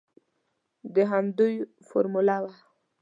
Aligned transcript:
د 0.93 0.95
همدوی 1.11 1.53
فارموله 1.87 2.37
وه. 2.43 2.53